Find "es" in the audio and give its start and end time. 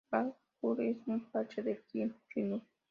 0.89-1.07